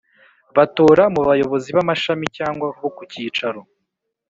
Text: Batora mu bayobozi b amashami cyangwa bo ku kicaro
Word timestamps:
Batora 0.57 1.03
mu 1.13 1.21
bayobozi 1.27 1.69
b 1.75 1.77
amashami 1.83 2.25
cyangwa 2.37 2.65
bo 2.81 2.89
ku 2.95 3.03
kicaro 3.11 3.61